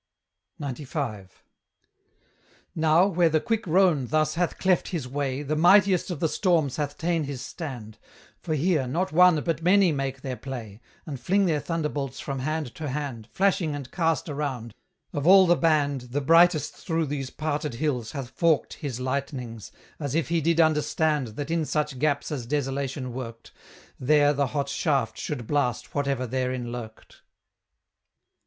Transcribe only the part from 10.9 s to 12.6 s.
And fling their thunderbolts from